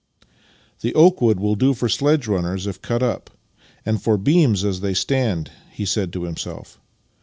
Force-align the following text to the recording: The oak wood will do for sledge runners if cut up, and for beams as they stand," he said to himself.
The 0.79 0.95
oak 0.95 1.21
wood 1.21 1.39
will 1.39 1.53
do 1.55 1.75
for 1.75 1.87
sledge 1.87 2.25
runners 2.27 2.65
if 2.65 2.81
cut 2.81 3.03
up, 3.03 3.29
and 3.85 4.01
for 4.01 4.17
beams 4.17 4.63
as 4.65 4.79
they 4.79 4.95
stand," 4.95 5.51
he 5.71 5.85
said 5.85 6.11
to 6.13 6.23
himself. 6.23 6.79